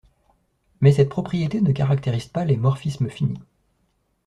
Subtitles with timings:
[0.79, 3.37] Mais cette propriété ne caractérise pas les morphismes finis.